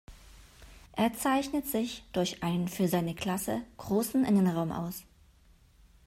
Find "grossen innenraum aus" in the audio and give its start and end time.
3.77-5.03